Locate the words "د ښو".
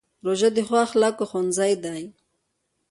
0.53-0.75